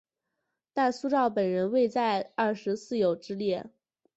[0.73, 3.69] 但苏绍本人未在二十四友之列。